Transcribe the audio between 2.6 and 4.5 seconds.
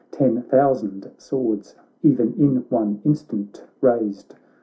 one instant raised.